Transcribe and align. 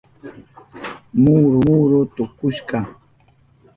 Muru 1.21 1.55
muru 1.65 1.99
tukushka. 2.15 2.77